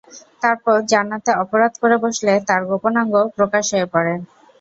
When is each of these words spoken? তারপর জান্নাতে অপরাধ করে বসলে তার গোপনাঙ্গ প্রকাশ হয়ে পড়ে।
তারপর 0.43 0.75
জান্নাতে 0.91 1.31
অপরাধ 1.43 1.73
করে 1.81 1.95
বসলে 2.03 2.33
তার 2.47 2.61
গোপনাঙ্গ 2.69 3.13
প্রকাশ 3.37 3.65
হয়ে 3.73 3.87
পড়ে। 3.93 4.13